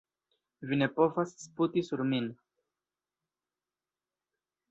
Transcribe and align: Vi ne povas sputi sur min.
Vi 0.69 0.77
ne 0.81 0.87
povas 0.93 1.33
sputi 1.41 1.83
sur 1.89 2.01
min. 2.13 2.31